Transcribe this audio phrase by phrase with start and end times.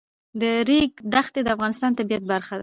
[0.41, 2.59] د ریګ دښتې د افغانستان د طبیعت برخه ده.